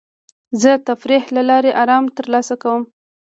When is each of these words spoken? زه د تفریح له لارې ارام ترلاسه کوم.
زه 0.61 0.71
د 0.77 0.81
تفریح 0.87 1.23
له 1.35 1.41
لارې 1.49 1.71
ارام 1.81 2.05
ترلاسه 2.17 2.55
کوم. 2.63 2.81